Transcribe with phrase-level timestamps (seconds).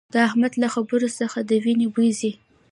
[0.13, 2.31] د احمد له خبرو څخه د وينې بوي ځي